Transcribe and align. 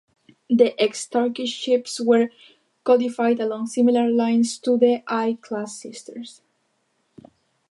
The 0.49 0.73
ex-Turkish 0.81 1.51
ships 1.53 2.01
were 2.03 2.29
modified 2.87 3.39
along 3.39 3.67
similar 3.67 4.09
lines 4.09 4.57
to 4.57 4.75
their 4.75 5.03
I-class 5.05 5.79
sisters. 5.79 6.41